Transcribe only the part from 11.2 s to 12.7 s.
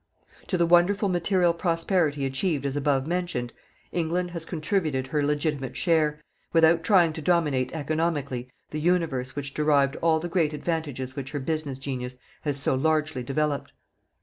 her business genius has